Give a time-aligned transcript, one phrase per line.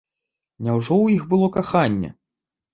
[0.67, 2.13] Няўжо ў іх было каханне?